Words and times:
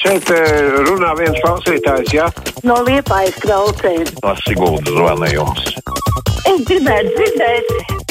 Šeit 0.00 0.30
eh, 0.32 0.78
runā 0.88 1.10
viens 1.18 1.36
klausītājs, 1.44 2.14
jā? 2.16 2.28
No 2.64 2.78
liepājas 2.86 3.36
klaucēs. 3.42 4.14
No 4.24 4.32
Siguldas 4.46 4.94
zvanījums. 4.96 5.74
Es 6.48 6.62
gribētu 6.68 7.12
dzirdēt. 7.18 8.06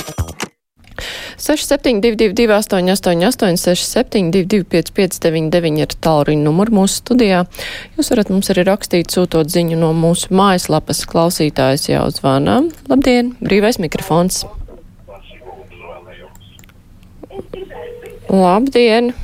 6722, 1.40 2.52
888, 2.52 3.58
672, 3.58 4.66
559, 4.70 5.80
ir 5.82 5.96
tālruņa 6.04 6.44
numurs 6.44 6.76
mūsu 6.76 7.00
studijā. 7.00 7.40
Jūs 7.98 8.12
varat 8.14 8.30
mums 8.34 8.52
arī 8.54 8.68
rakstīt, 8.68 9.10
sūtot 9.16 9.50
ziņu 9.50 9.80
no 9.80 9.90
mūsu 9.98 10.30
mājaslapas 10.36 11.02
klausītājs 11.10 11.88
jau 11.90 12.04
zvana. 12.14 12.60
Labdien, 12.92 13.34
brīvais 13.42 13.80
mikrofons! 13.82 14.44
Labdien! 18.30 19.16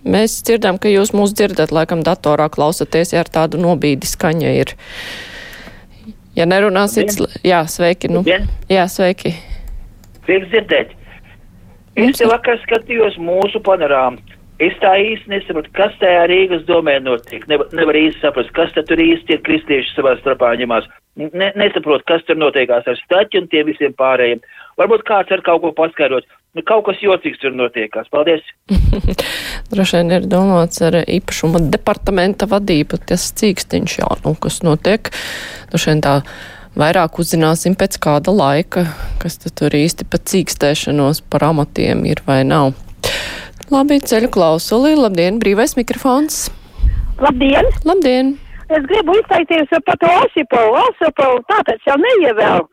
Mēs 0.00 0.38
dzirdam, 0.46 0.78
ka 0.80 0.88
jūs 0.88 1.12
mūs 1.12 1.34
dzirdat, 1.36 1.74
laikam 1.76 2.00
datorā 2.06 2.48
klausaties, 2.52 3.12
ja 3.12 3.20
ar 3.20 3.28
tādu 3.28 3.60
nobīdi 3.60 4.08
skaņa 4.08 4.54
ir. 4.62 4.72
Ja 6.38 6.46
nerunāsiet, 6.48 7.12
jā, 7.44 7.60
sveiki, 7.68 8.08
nu. 8.08 8.22
Jā, 8.24 8.86
sveiki. 8.88 9.34
Prieks 10.24 10.48
dzirdēt. 10.52 10.94
Es 12.00 12.20
te 12.20 12.28
vakar 12.30 12.56
skatījos 12.62 13.18
mūsu 13.20 13.60
panorāmu. 13.66 14.22
Es 14.60 14.74
tā 14.82 14.92
īsti 15.00 15.32
nesaprotu, 15.32 15.70
kas 15.76 15.94
tajā 16.00 16.26
Rīgas 16.28 16.66
domē 16.68 16.98
notiek. 17.00 17.46
Nevar, 17.48 17.70
nevar 17.72 17.96
īsti 17.96 18.20
saprast, 18.20 18.52
kas 18.56 18.74
tur 18.76 19.00
īsti 19.00 19.36
ir 19.36 19.40
kristieši 19.46 19.94
savā 19.96 20.18
starpā 20.18 20.52
ņemās. 20.60 20.88
Ne, 21.16 21.48
nesaprotu, 21.56 22.04
kas 22.08 22.24
tur 22.28 22.36
notiekās 22.36 22.88
ar 22.88 22.98
staķi 23.00 23.40
un 23.40 23.48
tiem 23.52 23.70
visiem 23.72 23.96
pārējiem. 23.96 24.42
Varbūt 24.80 25.06
kāds 25.08 25.32
ar 25.32 25.40
kaut 25.46 25.64
ko 25.64 25.72
paskaidrot. 25.76 26.28
Nu, 26.50 26.64
kaut 26.66 26.82
kas 26.88 26.98
jocīgs 26.98 27.38
tur 27.38 27.54
notiekās. 27.54 28.08
Paldies! 28.10 28.42
Droši 29.70 30.00
vien 30.00 30.14
ir 30.16 30.24
domāts 30.30 30.82
ar 30.82 30.96
īpašuma 31.04 31.62
departamenta 31.70 32.48
vadību, 32.50 32.98
tas 33.06 33.28
cīkstiņš, 33.38 33.98
jā, 34.00 34.08
nu, 34.24 34.34
kas 34.34 34.58
notiek. 34.66 35.12
Droši 35.70 35.92
vien 35.92 36.02
tā 36.02 36.16
vairāk 36.78 37.20
uzzināsim 37.22 37.76
pēc 37.78 38.00
kāda 38.02 38.34
laika, 38.34 38.88
kas 39.22 39.38
tur 39.46 39.76
īsti 39.78 40.08
pa 40.10 40.18
cīkstēšanos 40.18 41.22
par 41.30 41.46
amatiem 41.52 42.02
ir 42.10 42.24
vai 42.26 42.42
nav. 42.48 42.74
Labi, 43.70 44.00
ceļu 44.02 44.32
klausulī, 44.34 44.96
labdien, 44.98 45.38
brīvais 45.38 45.76
mikrofons. 45.78 46.48
Labdien! 47.22 47.70
Labdien! 47.86 48.34
Es 48.70 48.82
gribu 48.90 49.14
izteikties 49.18 49.70
par 49.86 49.98
to 50.02 50.10
Osipovu. 50.24 50.78
Osipovu 50.82 51.38
tāpēc 51.50 51.86
jau 51.86 51.98
neievēlu 52.02 52.66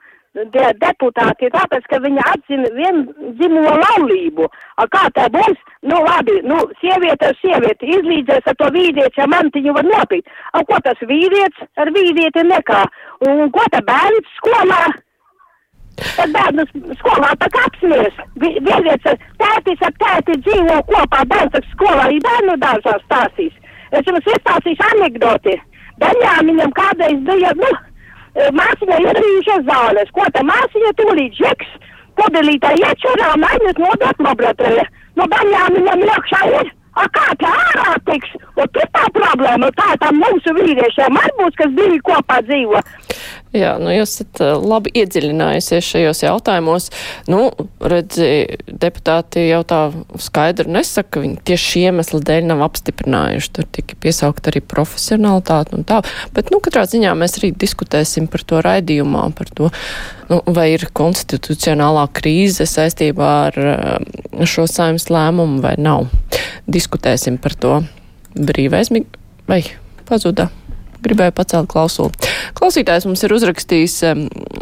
de, 0.53 0.65
deputāti, 0.81 1.49
tāpēc, 1.53 1.87
ka 1.91 1.99
viņa 2.03 2.25
atzina 2.33 2.69
viendzimumu 2.75 3.73
laulību. 3.81 4.47
A, 4.77 4.85
kā 4.93 5.07
tā 5.15 5.27
būs? 5.33 5.57
Nu, 5.87 5.99
labi, 6.05 6.37
nu, 6.47 6.59
sieviete 6.81 7.31
ar 7.31 7.39
sievieti 7.41 7.91
izlīdzēs 7.97 8.49
ar 8.51 8.57
to 8.61 8.69
vīrieti, 8.75 9.21
ja 9.21 9.27
mantiņu 9.31 9.75
var 9.77 9.87
nopīt. 9.87 10.29
A, 10.53 10.63
ko 10.67 10.79
tas 10.85 11.01
vīrietis 11.09 11.67
ar 11.81 11.91
vīrieti 11.95 12.45
nekā? 12.47 12.85
Un 13.27 13.51
ko 13.55 13.65
tā 13.73 13.83
bērns 13.87 14.33
skolā? 14.39 14.85
Tad 15.97 16.33
bērnus 16.35 16.73
skolā 16.99 17.31
tā 17.41 17.47
kā 17.53 17.63
apsmies. 17.65 18.19
Vīrietis 18.43 19.07
ar 19.13 19.17
tētis 19.41 19.81
ar 19.87 19.95
tēti 20.03 20.37
dzīvo 20.45 20.81
kopā, 20.91 21.23
bērns 21.31 21.57
ar 21.57 21.65
skolā, 21.71 22.03
arī 22.05 22.21
bērnu 22.25 22.59
dārzā 22.61 22.97
stāstīs. 23.05 23.55
Es 23.95 24.05
jums 24.05 24.29
iestāstīšu 24.29 24.85
anekdoti. 24.91 25.55
Benjāmiņam 25.97 26.73
kādreiz 26.77 27.21
bija, 27.25 27.53
nu, 27.57 27.69
māsiņai 28.57 29.01
ir 29.03 29.19
rīžas 29.21 29.67
zāles. 29.67 30.11
Ko 30.15 30.25
tā 30.33 30.43
māsiņa 30.45 30.93
tūlīt 31.01 31.37
žeks, 31.41 31.69
pudelītā 32.19 32.73
iečurā 32.81 33.33
aiznes 33.49 33.81
nodot 33.81 34.25
laboratoriju. 34.29 34.87
No 35.17 35.25
baļām 35.31 35.79
viņam 35.79 36.03
iekšā 36.07 36.41
ir. 36.61 36.73
A 36.97 37.03
kā 37.13 37.27
tā 37.41 37.49
ārā 37.53 37.93
tiks? 38.09 38.31
Un 38.57 38.69
tur 38.73 38.87
tā 38.95 39.03
problēma, 39.13 39.69
tā 39.77 39.93
tam 40.01 40.17
mūsu 40.17 40.53
vīriešiem 40.57 41.19
arī 41.21 41.33
būs, 41.37 41.57
kas 41.59 41.75
divi 41.77 41.99
kopā 42.05 42.39
dzīvo. 42.47 42.81
Jā, 43.55 43.77
nu 43.79 43.91
jūs 43.93 44.17
esat 44.17 44.41
labi 44.59 44.91
iedziļinājusies 44.99 45.87
šajos 45.87 46.21
jautājumos. 46.25 46.89
Nu, 47.31 47.47
redzi, 47.79 48.57
deputāti 48.67 49.47
jau 49.47 49.61
tā 49.67 49.79
skaidri 50.21 50.67
nesaka, 50.71 51.15
ka 51.15 51.23
viņi 51.23 51.39
tieši 51.47 51.71
šī 51.71 51.83
iemesla 51.89 52.19
dēļ 52.27 52.49
nav 52.49 52.65
apstiprinājuši. 52.67 53.51
Tur 53.55 53.69
tika 53.77 53.97
piesaukt 54.03 54.51
arī 54.51 54.61
profesionalitāti 54.61 55.77
un 55.79 55.87
tā. 55.87 56.01
Bet, 56.35 56.51
nu, 56.53 56.59
katrā 56.63 56.83
ziņā 56.91 57.15
mēs 57.17 57.39
arī 57.39 57.53
diskutēsim 57.55 58.27
par 58.31 58.43
to 58.47 58.61
raidījumā, 58.65 59.23
par 59.37 59.51
to, 59.57 59.71
nu, 60.29 60.41
vai 60.51 60.69
ir 60.75 60.89
konstitucionālā 60.97 62.07
krīze 62.19 62.67
saistībā 62.69 63.33
ar 63.47 63.59
šo 64.43 64.67
saimnes 64.69 65.07
lēmumu 65.13 65.63
vai 65.63 65.77
nav. 65.79 66.11
Diskutēsim 66.67 67.39
par 67.41 67.55
to. 67.57 67.81
Brīvais 68.37 68.91
vai 69.47 69.63
pazuda? 70.05 70.51
gribēju 71.07 71.35
pacelt 71.37 71.69
klausulu. 71.71 72.11
Klausītājs 72.57 73.07
mums 73.07 73.23
ir 73.25 73.33
uzrakstījis, 73.35 73.95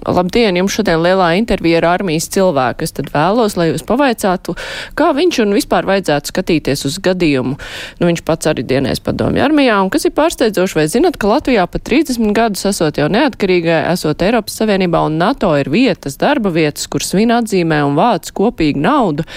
labdien, 0.08 0.58
jums 0.60 0.76
šodien 0.78 1.04
lielā 1.04 1.34
intervija 1.40 1.82
ar 1.82 1.90
armijas 1.96 2.30
cilvēku. 2.34 2.86
Es 2.86 2.96
tad 2.96 3.12
vēlos, 3.14 3.58
lai 3.60 3.70
jūs 3.72 3.86
pavaicātu, 3.88 4.56
kā 4.98 5.12
viņš 5.18 5.42
un 5.46 5.56
vispār 5.58 5.88
vajadzētu 5.90 6.34
skatīties 6.34 6.86
uz 6.90 6.98
gadījumu. 7.06 7.58
Nu, 8.00 8.10
viņš 8.10 8.24
pats 8.28 8.50
arī 8.52 8.66
dienēs 8.68 9.04
padomju 9.06 9.44
armijā, 9.46 9.78
un 9.84 9.92
kas 9.94 10.08
ir 10.08 10.16
pārsteidzoši, 10.18 10.80
vai 10.80 10.88
zinat, 10.92 11.20
ka 11.22 11.30
Latvijā 11.32 11.68
pat 11.70 11.86
30 11.90 12.34
gadus 12.36 12.66
esot 12.72 13.02
jau 13.02 13.10
neatkarīgai, 13.12 13.84
esot 13.94 14.26
Eiropas 14.26 14.58
Savienībā 14.62 15.04
un 15.06 15.20
NATO 15.22 15.54
ir 15.60 15.70
vietas, 15.74 16.20
darba 16.22 16.54
vietas, 16.56 16.90
kur 16.92 17.06
svin 17.06 17.34
atzīmē 17.36 17.84
un 17.86 18.00
vāc 18.00 18.32
kopīgu 18.36 18.82
naudu 18.82 19.28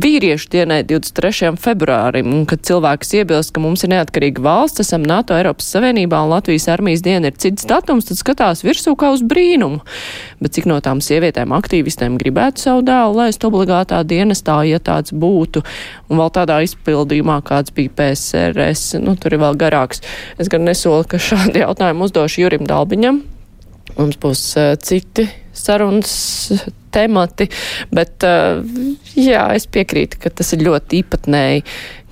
vīriešu 0.00 0.48
dienai 0.52 0.80
23. 0.86 1.52
februārim, 1.60 2.30
un 2.34 2.44
kad 2.48 2.62
cilvēks 2.66 3.12
iebilst, 3.20 3.52
ka 3.54 3.62
mums 3.62 3.84
ir 3.86 3.92
neatkarīga 3.92 4.42
valsts, 4.44 4.82
esam 4.82 5.04
NATO, 5.06 5.36
Eiropas 5.38 5.68
Savienībā 5.74 6.20
un 6.24 6.32
Latvijas 6.32 6.66
armijas 6.72 7.04
diena 7.04 7.30
ir 7.30 7.38
cits 7.40 7.66
datums, 7.70 8.08
tad 8.08 8.18
skatās 8.18 8.64
virsū 8.66 8.96
kā 8.98 9.12
uz 9.14 9.22
brīnumu. 9.26 9.82
Bet 10.42 10.56
cik 10.56 10.68
no 10.70 10.80
tām 10.84 11.02
sievietēm 11.04 11.54
aktīvistēm 11.54 12.18
gribētu 12.20 12.66
savu 12.66 12.84
dēlu 12.86 13.20
laist 13.20 13.46
obligātā 13.46 14.02
dienestā, 14.08 14.60
ja 14.68 14.82
tāds 14.82 15.14
būtu, 15.14 15.62
un 16.10 16.22
vēl 16.22 16.34
tādā 16.34 16.60
izpildījumā, 16.66 17.40
kāds 17.46 17.74
bija 17.74 17.94
PSRS, 18.00 18.98
nu 19.04 19.14
tur 19.20 19.36
ir 19.36 19.44
vēl 19.44 19.58
garāks. 19.60 20.02
Es 20.38 20.50
gan 20.52 20.66
nesolu, 20.66 21.06
ka 21.08 21.22
šādi 21.22 21.62
jautājumi 21.62 22.08
uzdošu 22.08 22.44
Jurim 22.44 22.66
Dalbiņam. 22.70 23.22
Mums 23.94 24.18
būs 24.18 24.46
uh, 24.58 24.72
citi 24.80 25.28
sarunas 25.54 26.14
temati, 26.94 27.48
bet 27.94 28.26
uh, 28.26 28.62
jā, 29.18 29.48
es 29.56 29.66
piekrītu, 29.66 30.22
ka 30.22 30.32
tas 30.40 30.54
ir 30.56 30.64
ļoti 30.66 31.02
īpatnēji, 31.02 31.64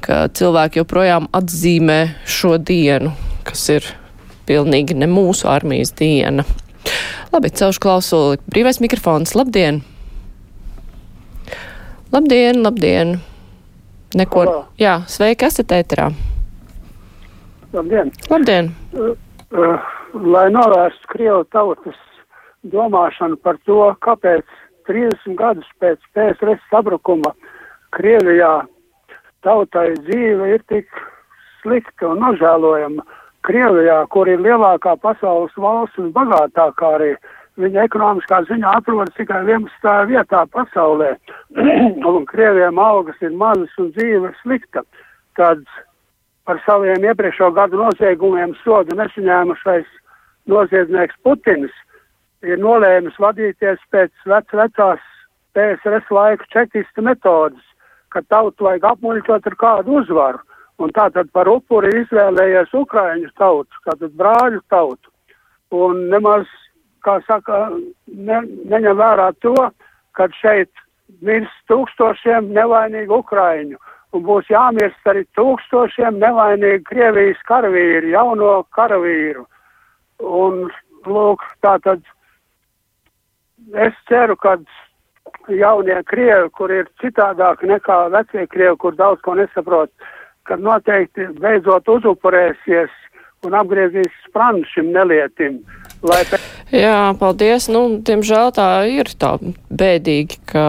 ka 0.02 0.26
cilvēki 0.34 0.82
joprojām 0.82 1.30
atzīmē 1.36 2.00
šo 2.26 2.56
dienu, 2.58 3.14
kas 3.46 3.68
ir 3.74 3.86
pilnīgi 4.48 4.98
ne 4.98 5.08
mūsu 5.10 5.48
armijas 5.50 5.94
diena. 5.98 6.44
Labi, 7.32 7.48
celšu 7.54 7.80
klausuli. 7.80 8.40
Brīvais 8.50 8.80
mikrofons. 8.82 9.36
Labdien! 9.38 9.80
Labdien, 12.12 12.60
labdien! 12.64 13.20
Neko. 14.18 14.44
Halo. 14.44 14.64
Jā, 14.80 14.98
sveiki, 15.08 15.48
esat 15.48 15.72
ēterā. 15.72 16.10
Labdien! 17.72 18.10
Labdien! 18.28 18.68
Uh, 18.92 19.14
uh, 19.56 19.86
lai 20.12 20.50
novērstu 20.52 21.08
Krievu 21.14 21.46
tautas 21.54 21.96
domāšanu 22.74 23.38
par 23.40 23.56
to, 23.64 23.78
kāpēc 24.04 24.44
30 24.88 25.36
gadus 25.38 25.68
pēc 25.82 26.00
PSRS 26.14 26.62
sabrukuma 26.70 27.32
Krievijā 27.92 28.62
tautai 29.44 29.92
dzīve 30.06 30.54
ir 30.54 30.64
tik 30.70 30.88
slikta 31.62 32.12
un 32.12 32.22
nožēlojama. 32.24 33.04
Krievijā, 33.42 33.98
kur 34.14 34.28
ir 34.30 34.38
lielākā 34.38 34.94
pasaules 35.02 35.54
valsts 35.58 35.98
un 35.98 36.12
bagātākā 36.14 36.90
arī, 36.96 37.12
viņa 37.58 37.86
ekonomiskā 37.88 38.38
ziņā 38.46 38.74
atrodas 38.78 39.16
tikai 39.16 39.40
11. 39.48 39.94
vietā 40.10 40.44
pasaulē, 40.54 41.16
un 42.12 42.28
Krievijam 42.30 42.78
algas 42.78 43.18
ir 43.20 43.34
mazas 43.34 43.74
un 43.82 43.90
dzīve 43.96 44.30
slikta. 44.42 44.84
Tad 45.38 45.64
par 46.46 46.62
saviem 46.66 47.02
iepriekšējo 47.10 47.50
gadu 47.58 47.82
noziegumiem 47.82 48.54
sodu 48.62 48.94
nesaņēmušais 48.98 49.90
noziedznieks 50.50 51.18
Putins 51.26 51.74
ir 52.46 52.60
nolēmis 52.62 53.18
vadīties 53.22 53.82
pēc 53.92 54.12
vec, 54.26 54.48
vecās 54.52 55.04
PSRS 55.54 56.10
laika 56.10 56.48
čekista 56.52 57.04
metodas, 57.04 57.62
ka 58.12 58.22
tautu 58.28 58.66
vajag 58.68 58.88
apmuļķot 58.92 59.46
ar 59.50 59.56
kādu 59.60 60.00
uzvaru. 60.00 60.42
Un 60.82 60.90
tātad 60.96 61.28
par 61.36 61.48
upuri 61.52 61.92
izvēlējies 62.00 62.72
Ukraiņu 62.74 63.30
tautu, 63.38 63.82
tātad 63.86 64.14
brāļu 64.18 64.62
tautu. 64.72 65.10
Un 65.72 66.08
nemaz, 66.10 66.48
kā 67.04 67.20
saka, 67.28 67.68
ne, 68.06 68.40
neņem 68.72 68.98
vērā 68.98 69.30
to, 69.44 69.54
ka 70.16 70.26
šeit 70.40 70.70
mirs 71.20 71.52
tūkstošiem 71.70 72.50
nevainīgu 72.56 73.20
Ukraiņu. 73.22 73.78
Un 74.12 74.24
būs 74.26 74.48
jāmirst 74.52 75.06
arī 75.08 75.22
tūkstošiem 75.38 76.18
nevainīgu 76.20 76.84
Krievijas 76.88 77.40
karavīru, 77.48 78.10
jauno 78.12 78.56
karavīru. 78.76 79.46
Un, 80.22 80.66
lūk, 81.06 81.44
tātad 81.64 82.02
es 83.86 83.94
ceru, 84.08 84.36
ka 84.36 84.56
jaunie 85.48 85.98
krievi, 86.08 86.50
kur 86.56 86.72
ir 86.72 86.88
citādāk 87.02 87.64
nekā 87.66 87.98
vecie 88.14 88.46
krievi, 88.50 88.76
kur 88.78 88.96
daudz 88.98 89.22
ko 89.24 89.36
nesaprot, 89.38 89.90
ka 90.48 90.58
noteikti 90.58 91.28
beidzot 91.40 91.88
uzupurēsies 91.88 92.92
un 93.46 93.56
apgriezīs 93.58 94.10
spranu 94.28 94.66
šim 94.70 94.92
nelietim. 94.94 95.60
Lai... 96.06 96.22
Jā, 96.74 97.12
paldies. 97.18 97.68
Nu, 97.70 97.84
diemžēl 98.02 98.54
tā 98.54 98.68
ir 98.90 99.10
tā 99.18 99.36
bēdīgi, 99.70 100.40
ka 100.50 100.64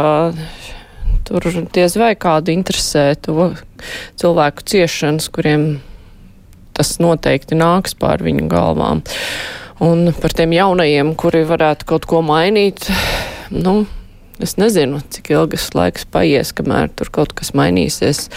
tur 1.27 1.47
diez 1.73 1.97
vai 1.97 2.13
kādu 2.19 2.53
interesē 2.53 3.13
to 3.21 3.53
cilvēku 4.19 4.65
ciešanas, 4.69 5.29
kuriem 5.33 5.67
tas 6.73 6.97
noteikti 7.01 7.57
nāks 7.57 7.95
pār 7.97 8.25
viņu 8.25 8.49
galvām. 8.51 9.03
Un 9.81 10.13
par 10.21 10.33
tiem 10.37 10.53
jaunajiem, 10.53 11.15
kuri 11.17 11.41
varētu 11.49 11.87
kaut 11.89 12.05
ko 12.09 12.21
mainīt, 12.25 12.85
nu, 13.49 13.83
es 14.43 14.57
nezinu, 14.61 15.01
cik 15.09 15.31
ilgas 15.33 15.71
laiks 15.73 16.05
paies, 16.13 16.53
kamēr 16.53 16.91
tur 16.93 17.09
kaut 17.13 17.33
kas 17.37 17.55
mainīsies. 17.57 18.27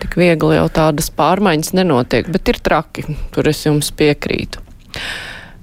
Tik 0.00 0.16
viegli 0.20 0.56
jau 0.56 0.68
tādas 0.72 1.10
pārmaiņas 1.12 1.74
nenotiek, 1.76 2.28
bet 2.32 2.48
ir 2.52 2.60
traki, 2.64 3.06
tur 3.32 3.48
es 3.52 3.64
jums 3.68 3.92
piekrītu. 3.96 4.65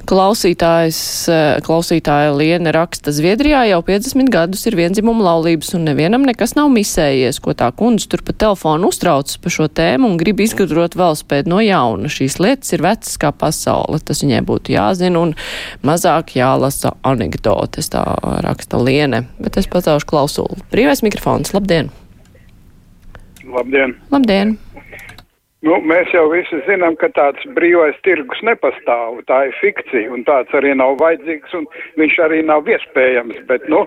Klausītājs, 0.04 0.98
eh, 1.32 1.62
klausītāja 1.64 2.34
Liene 2.36 2.74
raksta, 2.76 3.14
Zviedrijā 3.16 3.62
jau 3.70 3.80
50 3.88 4.28
gadus 4.34 4.66
ir 4.68 4.76
vienzimuma 4.76 5.24
laulības 5.24 5.72
un 5.78 5.86
nevienam 5.88 6.26
nekas 6.28 6.58
nav 6.58 6.68
misējies, 6.76 7.40
ko 7.40 7.56
tā 7.56 7.70
kundze 7.72 8.10
tur 8.12 8.20
pa 8.20 8.36
telefonu 8.36 8.90
uztraucas 8.92 9.40
par 9.40 9.56
šo 9.56 9.70
tēmu 9.72 10.10
un 10.12 10.18
grib 10.20 10.44
izgudrot 10.44 10.98
velospēdu 11.00 11.48
no 11.48 11.62
jauna. 11.64 12.12
Šīs 12.12 12.36
lietas 12.44 12.76
ir 12.76 12.84
vecas 12.84 13.16
kā 13.16 13.32
pasaule, 13.32 14.02
tas 14.04 14.20
viņai 14.26 14.44
būtu 14.44 14.76
jāzina 14.76 15.24
un 15.24 15.34
mazāk 15.88 16.36
jālasa 16.36 16.98
anekdotes, 17.08 17.88
tā 17.96 18.04
raksta 18.44 18.84
Liene. 18.84 19.24
Bet 19.40 19.56
es 19.56 19.72
pacelšu 19.72 20.10
klausulu. 20.12 20.60
Brīvais 20.74 21.00
mikrofons, 21.08 21.56
labdien! 21.56 21.94
Labdien! 23.48 23.96
Labdien! 24.12 24.58
Nu, 25.64 25.78
mēs 25.88 26.10
jau 26.12 26.26
visi 26.28 26.58
zinām, 26.68 26.98
ka 27.00 27.08
tāds 27.16 27.44
brīvais 27.56 27.96
tirgus 28.04 28.42
nepastāv. 28.44 29.22
Tā 29.30 29.38
ir 29.48 29.54
fikcija, 29.62 30.10
un 30.12 30.26
tāds 30.28 30.52
arī 30.60 30.74
nav 30.76 30.98
vajadzīgs, 31.00 31.54
un 31.56 31.70
viņš 32.02 32.18
arī 32.26 32.42
nav 32.44 32.68
iespējams. 32.68 33.38
Bet, 33.48 33.70
nu, 33.72 33.86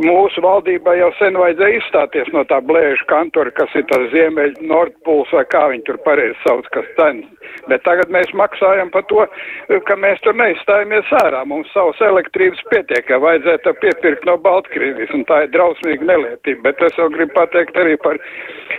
mūsu 0.00 0.40
valdībai 0.40 0.94
jau 1.02 1.10
sen 1.18 1.36
vajadzēja 1.36 1.82
izstāties 1.82 2.32
no 2.32 2.46
tā 2.48 2.62
blēžu 2.64 3.04
kantora, 3.12 3.52
kas 3.58 3.76
ir 3.76 3.84
tas 3.92 4.06
ziemeļu 4.14 4.64
Nordpūls, 4.70 5.34
vai 5.36 5.44
kā 5.52 5.66
viņi 5.74 5.84
tur 5.90 6.00
pareizi 6.06 6.38
sauc, 6.46 6.72
kas 6.72 6.88
cenas. 6.96 7.28
Bet 7.68 7.84
tagad 7.84 8.08
mēs 8.14 8.32
maksājam 8.38 8.88
par 8.94 9.04
to, 9.12 9.26
ka 9.84 9.98
mēs 10.00 10.24
tur 10.24 10.34
neizstājamies 10.40 11.12
ārā. 11.20 11.44
Mums 11.48 11.68
savas 11.76 12.00
elektrības 12.08 12.64
pietiek, 12.72 13.04
ka 13.10 13.20
vajadzētu 13.20 13.76
piepirkt 13.84 14.24
no 14.26 14.38
Baltkrievijas, 14.40 15.12
un 15.12 15.26
tā 15.28 15.44
ir 15.44 15.52
drausmīga 15.52 16.08
nelietība. 16.08 16.70
Bet 16.70 16.82
es 16.88 16.96
vēl 16.96 17.12
gribu 17.18 17.36
pateikt 17.36 17.76
arī 17.76 18.00
par, 18.00 18.16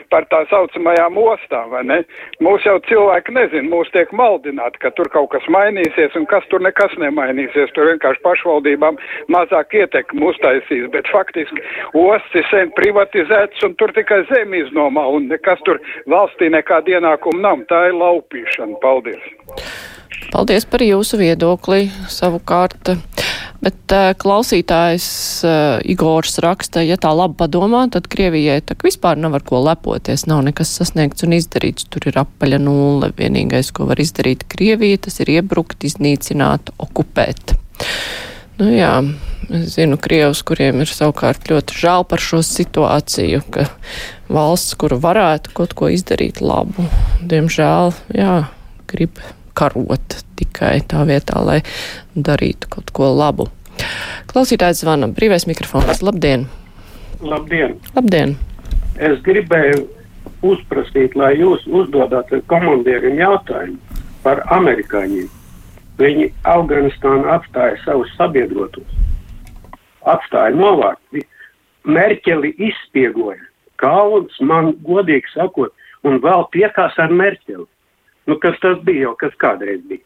par 0.10 0.26
tā 0.34 0.42
saucamajām 0.50 1.22
ostām, 1.22 1.70
vai 1.78 1.86
ne? 1.94 2.02
Mūs 2.44 2.66
jau 2.68 2.76
cilvēki 2.90 3.36
nezina, 3.36 3.70
mūs 3.72 3.92
tiek 3.94 4.12
maldināti, 4.16 4.82
ka 4.84 4.92
tur 4.98 5.10
kaut 5.14 5.30
kas 5.34 5.46
mainīsies, 5.54 6.16
un 6.20 6.26
kas 6.30 6.46
tur 6.52 6.64
nekas 6.66 6.96
nemainīsies. 7.02 7.72
Tur 7.76 7.92
vienkārši 7.92 8.24
pašvaldībām 8.26 9.00
mazāk 9.34 9.78
ietekmi 9.80 10.26
uztaisīs, 10.32 10.90
bet 10.94 11.10
faktiski 11.14 11.64
ostas 11.94 12.40
ir 12.42 12.50
sen 12.52 12.74
privatizētas, 12.80 13.64
un 13.68 13.78
tur 13.80 13.94
tikai 13.96 14.24
zemi 14.32 14.64
iznomā, 14.66 15.06
un 15.16 15.30
nekas 15.32 15.62
tur 15.68 15.82
valstī 16.10 16.52
nekāda 16.54 16.98
ienākuma 16.98 17.46
nav. 17.48 17.66
Tā 17.70 17.86
ir 17.92 18.00
laupīšana. 18.00 18.80
Paldies! 18.84 19.24
Paldies 20.34 20.66
par 20.66 20.82
jūsu 20.82 21.20
viedokli 21.22 21.86
savukārt. 22.10 22.96
Bet 23.64 23.94
uh, 23.96 24.10
klausītājs 24.20 25.08
uh, 25.48 25.78
Igors 25.88 26.36
raksta, 26.44 26.82
ja 26.84 26.98
tā 27.00 27.14
labi 27.16 27.38
padomā, 27.40 27.86
tad 27.94 28.10
Krievijai 28.12 28.60
tā 28.66 28.76
vispār 28.84 29.20
nav 29.22 29.38
ar 29.38 29.46
ko 29.48 29.62
lepoties, 29.64 30.26
nav 30.28 30.42
nekas 30.48 30.74
sasniegts 30.80 31.24
un 31.24 31.38
izdarīts. 31.38 31.88
Tur 31.94 32.10
ir 32.12 32.20
apaļa 32.26 32.60
nulle. 32.60 33.14
Vienīgais, 33.16 33.72
ko 33.76 33.88
var 33.88 34.02
izdarīt 34.04 34.44
Krievija, 34.52 35.00
tas 35.08 35.22
ir 35.24 35.32
iebrukt, 35.38 35.86
iznīcināt, 35.88 36.74
okupēt. 36.84 37.56
Nu 38.60 38.68
jā, 38.70 38.98
es 39.50 39.78
zinu 39.78 39.98
Krievus, 40.02 40.44
kuriem 40.46 40.84
ir 40.84 40.92
savukārt 40.92 41.48
ļoti 41.50 41.80
žēl 41.86 42.04
par 42.10 42.22
šo 42.22 42.42
situāciju, 42.46 43.46
ka 43.54 43.70
valsts, 44.34 44.76
kuru 44.80 45.00
varētu 45.04 45.56
kaut 45.56 45.78
ko 45.78 45.90
izdarīt 45.94 46.44
labu, 46.44 46.86
diemžēl, 47.32 47.96
jā, 48.18 48.36
grib 48.92 49.24
karot 49.58 50.22
tikai 50.40 50.80
tā 50.90 51.04
vietā, 51.10 51.42
lai 51.46 51.60
darītu 52.16 52.70
kaut 52.76 52.94
ko 52.96 53.12
labu. 53.14 53.50
Klausītājs 54.30 54.84
zvana 54.84 55.10
brīvais 55.12 55.48
mikrofons. 55.50 56.02
Labdien! 56.06 56.48
Labdien! 57.22 57.78
Labdien! 57.96 58.38
Es 59.02 59.20
gribēju 59.26 59.86
uzprasīt, 60.46 61.16
lai 61.16 61.34
jūs 61.40 61.66
uzdodat 61.68 62.32
komandieriem 62.52 63.18
jautājumu 63.22 64.02
par 64.24 64.44
amerikāņiem. 64.56 65.30
Viņi 66.00 66.30
Afganistānu 66.50 67.30
atstāja 67.30 67.78
savus 67.84 68.10
sabiedrotos, 68.18 68.98
atstāja 70.10 70.56
novārti, 70.58 71.22
Merķeli 71.84 72.54
izspiegoja. 72.64 73.42
Kauns 73.82 74.38
man, 74.40 74.72
godīgi 74.88 75.28
sakot, 75.34 75.74
un 76.08 76.22
vēl 76.24 76.46
piekās 76.56 76.96
ar 76.98 77.12
Merķeli. 77.12 77.66
Nu, 78.30 78.38
kas 78.40 78.60
tas 78.64 78.80
bija 78.88 79.10
jau, 79.10 79.16
kas 79.20 79.36
kādreiz 79.42 79.82
bija? 79.90 80.04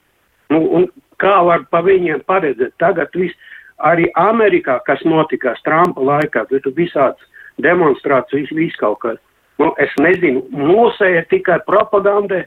Nu, 0.54 0.62
un 0.80 0.88
kā 1.22 1.36
var 1.46 1.66
pa 1.72 1.84
viņiem 1.86 2.24
paredzēt 2.30 2.76
tagad 2.82 3.14
viss, 3.18 3.36
arī 3.78 4.08
Amerikā, 4.18 4.80
kas 4.88 5.04
notikās 5.06 5.62
Trumpa 5.66 6.02
laikā, 6.02 6.48
tur 6.50 6.74
visāds 6.78 7.22
demonstrācijas, 7.62 8.54
viss 8.56 8.80
kaut 8.80 9.02
kas. 9.04 9.20
Nu, 9.58 9.72
es 9.82 9.94
nezinu, 10.02 10.44
mūsēja 10.54 11.26
tikai 11.32 11.58
propagandē, 11.66 12.44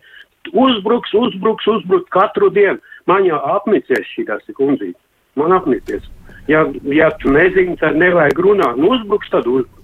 uzbruks, 0.55 1.13
uzbruks, 1.15 1.67
uzbruks 1.67 2.11
katru 2.15 2.51
dienu. 2.55 2.79
Man 3.11 3.27
jau 3.27 3.41
apnicies 3.57 4.07
šī 4.15 4.27
tā 4.29 4.39
sekundzīte. 4.47 4.99
Man 5.39 5.55
apnicies. 5.55 6.07
Ja, 6.51 6.65
ja 6.91 7.11
tu 7.23 7.33
nezini, 7.35 7.77
tad 7.81 7.99
nevajag 7.99 8.39
runāt. 8.39 8.79
Nu, 8.79 8.95
uzbruks, 8.95 9.31
tad 9.33 9.47
uzbruks. 9.51 9.77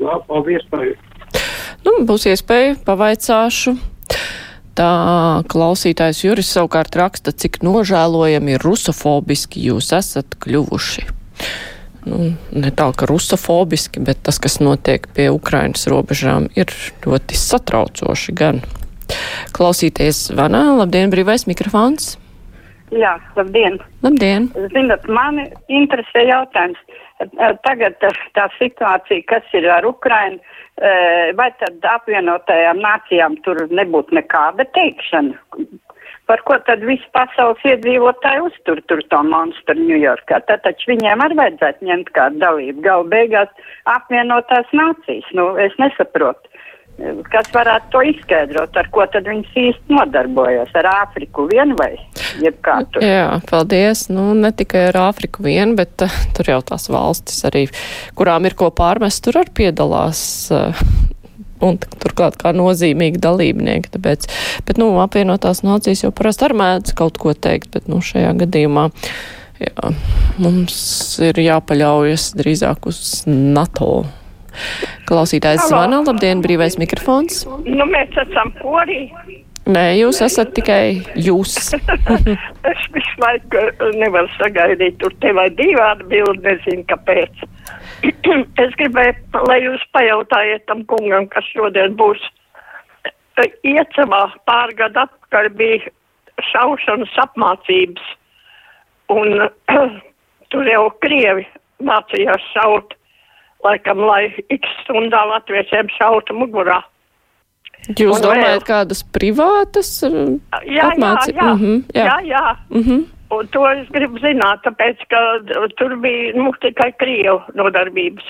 Labi, 0.00 0.24
paldies 0.30 0.64
par. 0.70 0.86
Nu, 1.84 1.98
būs 2.08 2.26
iespēja 2.30 2.78
pavaicāšu. 2.86 3.74
Tā 4.78 4.92
klausītājs 5.50 6.22
Juris 6.24 6.52
savukārt 6.54 6.94
raksta, 6.96 7.32
cik 7.34 7.60
nožēlojami 7.66 8.54
ir 8.56 8.64
rusofobiski 8.64 9.64
jūs 9.66 9.90
esat 9.96 10.38
kļuvuši. 10.42 11.06
Nu, 12.08 12.30
ne 12.56 12.70
tā, 12.72 12.86
ka 12.96 13.08
rusofobiski, 13.10 14.00
bet 14.04 14.22
tas, 14.24 14.38
kas 14.40 14.56
notiek 14.62 15.04
pie 15.16 15.28
Ukrainas 15.34 15.84
robežām, 15.90 16.48
ir 16.56 16.72
ļoti 17.04 17.36
satraucoši 17.36 18.36
gan. 18.36 18.62
Klausīties 19.56 20.30
vanā, 20.38 20.62
labdien, 20.78 21.10
brīvais 21.12 21.44
mikrofons. 21.50 22.14
Jā, 22.94 23.18
labdien. 23.36 23.78
Labdien. 24.02 24.48
Zinat, 24.72 25.04
mani 25.10 25.46
interesē 25.68 26.24
jautājums. 26.26 26.78
Tagad 27.66 27.98
tā 28.36 28.46
situācija, 28.56 29.26
kas 29.28 29.54
ir 29.56 29.68
ar 29.68 29.84
Ukrainu, 29.84 30.40
vai 31.36 31.50
tad 31.60 31.84
apvienotajām 31.84 32.80
nācijām 32.80 33.36
tur 33.44 33.66
nebūtu 33.68 34.16
nekāda 34.16 34.64
teikšana? 34.76 35.68
Par 36.30 36.44
ko 36.46 36.56
tad 36.62 36.84
visi 36.86 37.08
pasaules 37.10 37.62
iedzīvotāji 37.66 38.44
uztur 38.46 38.78
tur 38.86 39.00
to 39.10 39.20
monstru 39.26 39.74
Ņujorkā? 39.74 40.38
Tad 40.46 40.62
taču 40.62 40.92
viņiem 40.92 41.24
arī 41.24 41.36
vajadzētu 41.40 41.88
ņemt 41.88 42.12
kādu 42.14 42.38
dalību. 42.44 42.84
Galu 42.84 43.08
beigās 43.10 43.50
apvienotās 43.90 44.70
nācijas. 44.70 45.26
Nu, 45.34 45.50
es 45.58 45.74
nesaprotu. 45.82 46.46
Kas 47.30 47.46
varētu 47.54 47.88
to 47.94 48.00
izskaidrot, 48.10 48.74
ar 48.76 48.88
ko 48.92 49.06
tad 49.08 49.28
viņas 49.30 49.54
īsti 49.56 49.94
nodarbojas? 49.96 50.72
Ar 50.76 50.88
Āfriku 50.90 51.46
vien 51.48 51.72
vai 51.78 51.94
jebkādu? 52.42 53.00
Jā, 53.04 53.38
paldies. 53.48 54.08
Nu, 54.12 54.30
ne 54.36 54.50
tikai 54.52 54.88
ar 54.90 54.98
Āfriku 55.06 55.46
vien, 55.46 55.72
bet 55.78 56.04
uh, 56.04 56.18
tur 56.36 56.52
jau 56.52 56.58
tās 56.72 56.90
valstis 56.92 57.40
arī, 57.48 57.64
kurām 58.18 58.48
ir 58.50 58.58
ko 58.58 58.68
pārmest, 58.74 59.22
tur 59.24 59.40
arī 59.40 59.54
piedalās. 59.62 60.20
Uh, 60.52 60.84
un 61.64 61.76
turklāt 62.00 62.38
kā 62.40 62.52
nozīmīgi 62.56 63.20
dalībnieki. 63.22 63.92
Tāpēc, 63.96 64.28
bet, 64.68 64.80
nu, 64.80 64.92
apvienotās 65.02 65.64
nācijas 65.66 66.04
jau 66.06 66.12
parasti 66.16 66.48
ar 66.48 66.56
mēdz 66.56 66.96
kaut 66.98 67.20
ko 67.20 67.34
teikt, 67.36 67.70
bet, 67.74 67.88
nu, 67.90 68.00
šajā 68.04 68.32
gadījumā. 68.44 68.88
Jā, 69.60 69.90
mums 70.40 70.78
ir 71.20 71.36
jāpaļaujas 71.36 72.30
drīzāk 72.38 72.88
uz 72.88 73.00
NATO 73.28 74.06
Klausītājs 75.08 75.68
zvana, 75.70 76.02
labdien, 76.06 76.42
brīvais 76.44 76.78
mikrofons. 76.80 77.44
Nu, 77.66 77.86
mēs 77.90 78.16
esam 78.24 78.52
porī. 78.60 79.06
Nē, 79.70 79.84
jūs 80.00 80.18
esat 80.24 80.54
tikai 80.56 81.02
jūs. 81.20 81.56
es 82.70 82.84
visu 82.94 83.22
laiku 83.22 83.64
nevaru 84.00 84.30
sagaidīt, 84.38 84.96
tur 85.02 85.14
te 85.22 85.32
vai 85.36 85.46
divi 85.54 85.78
atbildi, 85.84 86.42
nezinu, 86.46 86.84
kāpēc. 86.90 87.44
es 88.64 88.76
gribēju, 88.80 89.14
lai 89.46 89.58
jūs 89.62 89.84
pajautājiet 89.94 90.64
tam 90.70 90.84
kungam, 90.90 91.28
kas 91.30 91.46
šodien 91.52 91.96
būs. 92.00 92.22
Iecamā 93.64 94.24
pārgada 94.48 95.06
atpakaļ 95.06 95.50
bija 95.56 95.92
šaušanas 96.50 97.12
apmācības, 97.22 98.08
un 99.12 99.46
tur 100.52 100.72
jau 100.72 100.86
Krievi 101.04 101.46
mācījās 101.84 102.48
šaut 102.54 102.96
laikam, 103.64 103.98
lai 104.06 104.28
x 104.50 104.68
stundā 104.84 105.20
latviešiem 105.32 105.88
šautu 105.98 106.34
mugurā. 106.36 106.80
Jūs 107.96 108.16
Un 108.18 108.22
domājat 108.26 108.60
vēl- 108.60 108.66
kādas 108.68 109.00
privātas 109.12 109.90
Jā, 110.04 110.60
jā, 110.68 110.90
apmāci- 110.90 111.32
jā, 111.34 111.48
Mhm, 111.54 111.84
jā. 111.94 112.04
jā, 112.04 112.18
jā. 112.28 112.56
Mhm. 112.70 113.06
Un 113.30 113.46
to 113.54 113.64
es 113.70 113.86
gribu 113.94 114.18
zināt, 114.18 114.62
tāpēc, 114.64 114.98
ka 115.08 115.38
uh, 115.62 115.68
tur 115.78 115.96
bija 115.96 116.34
nu, 116.34 116.50
tikai 116.60 116.92
Krievu 116.98 117.40
nodarbības. 117.54 118.24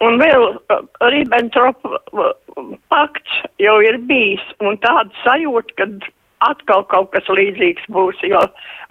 Un 0.00 0.18
vēl 0.18 0.56
uh, 0.70 0.80
Ribbentrop 1.10 1.76
pakts 2.88 3.32
jau 3.58 3.80
ir 3.82 3.98
bijis, 3.98 4.40
un 4.60 4.76
tāda 4.78 5.10
sajūta, 5.24 5.74
ka 5.76 5.86
atkal 6.50 6.84
kaut 6.90 7.10
kas 7.12 7.24
līdzīgs 7.30 7.84
būs, 7.90 8.18
jo 8.22 8.40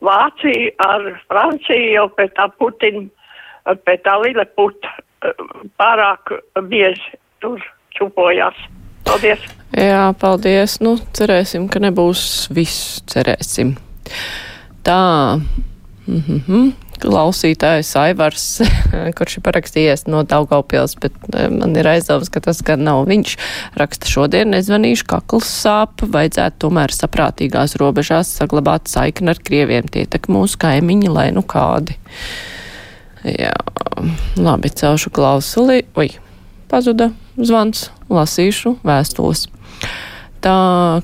Vācija 0.01 0.72
ar 0.88 1.20
Franciju 1.30 1.91
jau 1.94 2.06
pēc 2.18 2.34
tā 2.38 2.48
Putina, 2.58 3.08
pēc 3.65 4.03
tā 4.06 4.18
Lileputa 4.22 4.96
pārāk 5.77 6.36
bieži 6.70 7.18
tur 7.41 7.62
čupojās. 7.98 8.58
Paldies! 9.06 9.44
Jā, 9.72 10.12
paldies. 10.20 10.80
Nu, 10.84 10.98
cerēsim, 11.15 11.70
ka 11.72 11.80
nebūs 11.80 12.51
viss, 12.51 13.00
cerēsim. 13.08 13.75
Tā. 14.84 15.39
Mm 16.08 16.24
-hmm. 16.27 16.72
Klausītājs 17.01 17.96
Aivars, 17.98 18.62
kurš 19.18 19.38
ir 19.38 19.44
parakstījies 19.46 20.06
no 20.08 20.22
Daugaupils, 20.24 20.94
bet 21.01 21.13
man 21.50 21.75
ir 21.75 21.88
aizdoms, 21.88 22.30
ka 22.30 22.39
tas 22.46 22.62
gan 22.62 22.84
nav 22.86 23.08
viņš. 23.10 23.38
Raksta 23.80 24.06
šodien 24.06 24.53
nezvanīšu, 24.53 25.08
kakls 25.10 25.50
sāp, 25.63 26.06
vajadzētu 26.06 26.62
tomēr 26.62 26.94
saprātīgās 26.94 27.75
robežās 27.82 28.36
saglabāt 28.38 28.91
saikni 28.91 29.34
ar 29.34 29.41
krieviem. 29.41 29.89
Tie 29.89 30.06
tak 30.06 30.30
mūsu 30.30 30.58
kaimiņi, 30.62 31.10
lai 31.10 31.32
nu 31.32 31.41
kādi. 31.41 31.98
Jā, 33.28 33.54
labi, 34.42 34.72
celšu 34.74 35.12
klausuli. 35.13 35.84
Oi, 36.00 36.10
pazuda 36.72 37.12
zvans, 37.38 37.90
lasīšu 38.10 38.80
vēstules. 38.88 39.46
Tā 40.42 40.54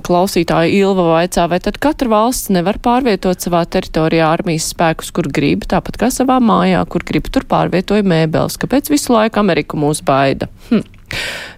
klausītāja 0.02 0.72
Ilva 0.80 1.04
vaicā, 1.12 1.44
vai 1.52 1.60
tad 1.62 1.78
katra 1.78 2.10
valsts 2.10 2.50
nevar 2.50 2.80
pārvietot 2.82 3.44
savā 3.44 3.62
teritorijā 3.70 4.32
armijas 4.34 4.72
spēkus, 4.74 5.12
kur 5.14 5.30
grib, 5.30 5.68
tāpat 5.70 6.00
kā 6.02 6.10
savā 6.14 6.40
mājā, 6.42 6.82
kur 6.90 7.06
grib, 7.06 7.30
tur 7.30 7.46
pārvietoja 7.46 8.02
mēbeles. 8.02 8.58
Kāpēc 8.58 8.90
visu 8.90 9.14
laiku 9.14 9.44
Ameriku 9.44 9.78
mūs 9.78 10.02
baida? 10.06 10.50
Hm. 10.72 10.82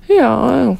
Jā, 0.09 0.29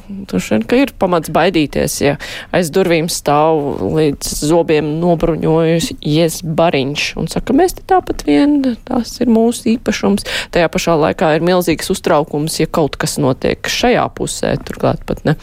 droši 0.08 0.56
vien, 0.56 0.62
ka 0.66 0.78
ir 0.80 0.90
pamats 0.98 1.30
baidīties, 1.30 1.96
ja 2.02 2.16
aiz 2.56 2.72
durvīm 2.74 3.06
stāv 3.12 3.78
līdz 3.94 4.30
zobiem 4.48 4.88
nobruņojusies 4.98 6.40
bariņš 6.58 7.04
un 7.20 7.28
saka, 7.30 7.54
mēs 7.54 7.76
te 7.78 7.84
tāpat 7.92 8.24
vien, 8.26 8.56
tas 8.88 9.12
ir 9.22 9.30
mūsu 9.30 9.76
īpašums. 9.76 10.26
Tajā 10.50 10.70
pašā 10.74 10.96
laikā 10.98 11.28
ir 11.36 11.46
milzīgs 11.46 11.92
uztraukums, 11.94 12.58
ja 12.58 12.66
kaut 12.66 12.98
kas 12.98 13.20
notiek 13.22 13.70
šajā 13.70 14.08
pusē, 14.18 14.56
turklāt 14.66 15.04
pat 15.06 15.22
ne. 15.28 15.36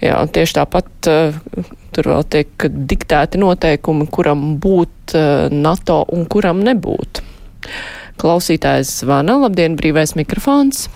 Jā, 0.00 0.22
tieši 0.32 0.56
tāpat 0.56 1.10
uh, 1.12 1.36
tur 1.92 2.08
vēl 2.14 2.24
tiek 2.32 2.64
diktēti 2.94 3.42
noteikumi, 3.42 4.06
kuram 4.08 4.54
būt 4.62 5.18
uh, 5.18 5.52
NATO 5.52 6.00
un 6.16 6.24
kuram 6.32 6.64
nebūt. 6.64 7.20
Klausītājs 8.20 9.02
zvana, 9.02 9.36
labdien, 9.44 9.76
brīvais 9.76 10.16
mikrofons. 10.16 10.86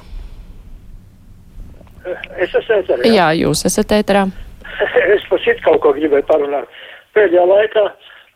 Es 2.05 2.53
esmu 2.53 2.81
ēterā. 2.81 3.09
Jā, 3.09 3.31
jūs 3.39 3.65
esat 3.69 3.95
ēterā. 3.97 4.27
es 5.15 5.25
par 5.31 5.41
citu 5.45 5.65
kaut 5.65 5.81
ko 5.85 5.95
gribēju 5.97 6.27
parunāt. 6.29 6.69
Pēdējā 7.17 7.45
laikā 7.49 7.85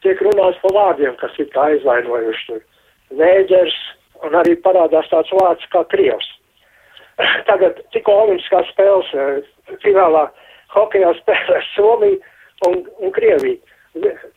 tiek 0.04 0.20
runāts 0.25 0.60
par 0.62 0.75
vārdiem, 0.76 1.14
kas 1.20 1.37
ir 1.42 1.48
tā 1.54 1.68
aizvainojuši 1.75 2.44
tur. 2.48 2.64
Vēģers 3.18 3.76
un 4.26 4.37
arī 4.38 4.56
parādās 4.64 5.08
tāds 5.12 5.32
vārds 5.40 5.68
kā 5.72 5.84
krievs. 5.92 6.28
Tagad 7.50 7.80
tikko 7.94 8.14
olimpiskās 8.25 8.68
spēles 8.72 9.10
eh, 9.14 9.40
finālā 9.84 10.28
hokejā 10.75 11.14
spēlē 11.22 11.62
Somija 11.75 12.20
un, 12.68 12.84
un 13.02 13.14
Krievija. 13.16 13.60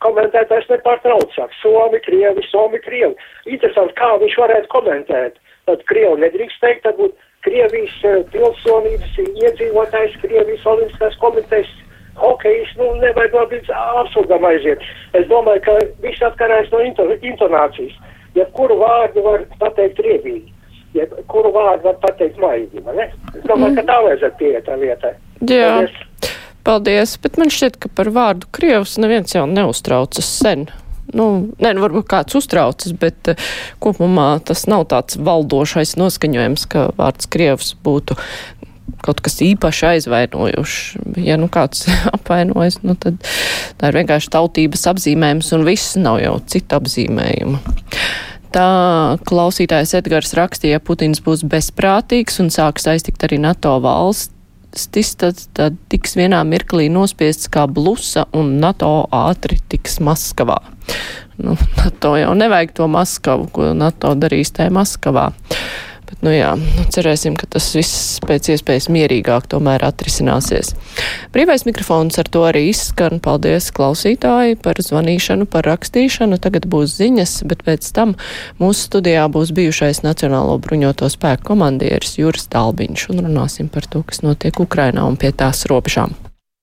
Komentētājs 0.02 0.66
nepārtrauc 0.72 1.34
saka, 1.36 1.54
Somi, 1.60 2.00
Krievi, 2.02 2.42
Somi, 2.48 2.80
Krievi. 2.82 3.14
Interesanti, 3.46 3.94
kā 3.98 4.08
viņš 4.18 4.38
varētu 4.40 4.70
komentēt. 4.72 5.36
Tad 5.68 5.84
Krievi 5.86 6.18
nedrīkst 6.24 6.58
teikt, 6.64 6.82
tad 6.86 6.96
būtu 6.98 7.14
Krievijas 7.42 7.94
eh, 8.06 8.20
pilsonības 8.32 9.16
iedzīvotājs, 9.22 10.18
Krievijas 10.22 10.66
olimpiskās 10.72 11.16
komitejas 11.22 11.70
hokejs, 12.20 12.72
nu, 12.78 12.92
nevajag 13.02 13.34
vēl 13.36 13.48
līdz 13.56 13.72
absurdam 14.02 14.46
aiziet. 14.46 14.82
Es 15.18 15.26
domāju, 15.30 15.64
ka 15.66 15.76
viss 16.04 16.24
atkarēs 16.24 16.70
no 16.72 16.82
into, 16.84 17.08
intonācijas. 17.20 17.94
Ja 18.36 18.46
kuru 18.56 18.78
vārdu 18.80 19.24
var 19.24 19.42
pateikt 19.60 20.00
riebīgi, 20.00 20.52
ja 20.96 21.04
kuru 21.28 21.50
vārdu 21.52 21.90
var 21.90 21.98
pateikt 22.04 22.38
maigi, 22.40 22.80
vai 22.86 22.94
ne? 23.00 23.10
Es 23.34 23.44
domāju, 23.48 23.76
ka 23.80 23.84
tā 23.90 23.98
vajadzētu 24.06 24.38
pieiet 24.40 24.68
tā 24.68 24.78
lietai. 24.80 25.12
Jā. 25.50 25.74
Paldies. 25.74 26.38
Paldies, 26.62 27.16
bet 27.18 27.36
man 27.40 27.50
šķiet, 27.50 27.80
ka 27.82 27.90
par 27.90 28.12
vārdu 28.14 28.46
Krievs 28.54 28.94
neviens 29.02 29.34
jau 29.34 29.44
neuztraucas 29.50 30.28
sen. 30.38 30.68
Nu, 31.16 31.26
nē, 31.60 31.74
nu, 31.76 31.84
varbūt 31.84 32.08
kāds 32.08 32.36
uztraucas, 32.38 32.94
bet 32.96 33.32
uh, 33.34 33.52
kopumā 33.82 34.34
tas 34.48 34.64
nav 34.70 34.86
tāds 34.92 35.18
valdošais 35.20 35.94
noskaņojums, 36.00 36.66
ka 36.72 36.88
vārds 36.98 37.28
Krievs 37.32 37.74
būtu 37.84 38.16
kaut 39.02 39.20
kas 39.24 39.40
īpaši 39.42 39.86
aizvainojuši. 39.92 41.02
Ja 41.26 41.38
nu 41.40 41.48
kāds 41.52 41.86
apvainojas, 42.16 42.80
nu 42.86 42.96
tad 42.98 43.20
tā 43.80 43.90
ir 43.90 44.00
vienkārši 44.02 44.32
tautības 44.32 44.86
apzīmējums 44.94 45.52
un 45.56 45.66
viss 45.68 45.96
nav 46.00 46.20
jau 46.22 46.36
cita 46.48 46.80
apzīmējuma. 46.80 47.62
Tā 48.52 48.66
klausītājs 49.24 49.94
Edgars 49.96 50.34
rakstīja, 50.36 50.76
ja 50.76 50.84
Putins 50.84 51.22
būs 51.24 51.44
bezprātīgs 51.48 52.36
un 52.42 52.52
sāks 52.52 52.84
aiztikt 52.90 53.24
arī 53.24 53.40
NATO 53.40 53.78
valstis, 54.72 55.16
tad, 55.16 55.36
tad 55.54 55.76
tiks 55.88 56.16
vienā 56.16 56.42
mirklī 56.44 56.88
nospiests 56.90 57.48
kā 57.48 57.66
blusa 57.66 58.26
un 58.32 58.58
NATO 58.60 59.06
ātri 59.10 59.58
tiks 59.68 60.00
Maskavā. 60.00 60.58
Nu, 61.38 61.56
NATO 61.76 62.16
jau 62.16 62.34
nevajag 62.34 62.72
to 62.74 62.86
Maskavu, 62.88 63.48
ko 63.52 63.72
NATO 63.74 64.14
darīs 64.14 64.52
tajā 64.52 64.70
Maskavā. 64.70 65.32
Bet, 66.12 66.20
nu 66.26 66.32
jā, 66.34 66.50
nu, 66.60 66.84
cerēsim, 66.92 67.38
ka 67.40 67.46
tas 67.48 67.70
viss 67.72 68.18
pēc 68.20 68.50
iespējas 68.52 68.90
mierīgāk 68.92 69.46
tomēr 69.48 69.80
atrisināsies. 69.86 70.74
Brīvais 71.32 71.64
mikrofons 71.64 72.18
ar 72.20 72.28
to 72.28 72.42
arī 72.44 72.66
izskan. 72.68 73.16
Paldies 73.24 73.70
klausītāji 73.72 74.58
par 74.60 74.76
zvanīšanu, 74.76 75.48
par 75.48 75.64
rakstīšanu. 75.70 76.36
Tagad 76.42 76.68
būs 76.68 76.98
ziņas, 76.98 77.38
bet 77.48 77.64
pēc 77.64 77.88
tam 77.96 78.12
mūsu 78.60 78.90
studijā 78.90 79.24
būs 79.32 79.54
bijušais 79.56 80.02
Nacionālo 80.04 80.58
bruņoto 80.60 81.08
spēku 81.08 81.54
komandieris 81.54 82.18
Juris 82.20 82.44
Talbiņš 82.52 83.08
un 83.14 83.24
runāsim 83.30 83.72
par 83.72 83.88
to, 83.88 84.04
kas 84.04 84.20
notiek 84.26 84.60
Ukrainā 84.60 85.08
un 85.08 85.16
pie 85.16 85.32
tās 85.32 85.64
robežām. 85.70 86.12